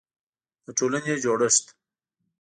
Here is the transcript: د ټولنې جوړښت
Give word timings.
د 0.65 0.67
ټولنې 0.77 1.15
جوړښت 1.23 1.65